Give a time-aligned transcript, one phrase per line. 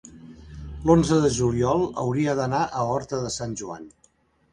[0.89, 3.87] l'onze de juliol hauria d'anar a Horta de Sant Joan.